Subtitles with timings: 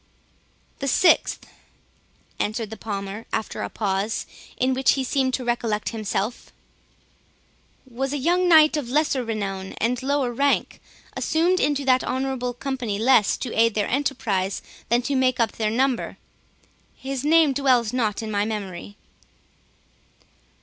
[0.79, 1.45] "The sixth,"
[2.39, 4.25] said the Palmer, after a pause,
[4.57, 6.51] in which he seemed to recollect himself,
[7.85, 10.81] "was a young knight of lesser renown and lower rank,
[11.15, 15.69] assumed into that honourable company, less to aid their enterprise than to make up their
[15.69, 18.95] number—his name dwells not in my memory."